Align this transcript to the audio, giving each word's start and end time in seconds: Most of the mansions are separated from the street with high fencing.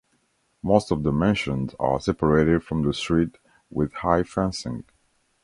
Most 0.63 0.89
of 0.89 1.03
the 1.03 1.11
mansions 1.11 1.75
are 1.79 1.99
separated 1.99 2.63
from 2.63 2.81
the 2.81 2.91
street 2.91 3.37
with 3.69 3.93
high 3.93 4.23
fencing. 4.23 4.83